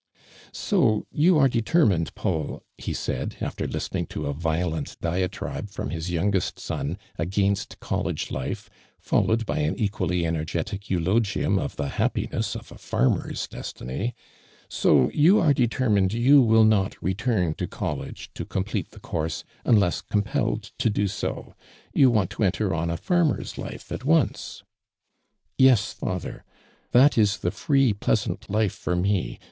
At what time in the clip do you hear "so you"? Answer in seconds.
0.51-1.37, 14.69-15.39, 21.07-22.09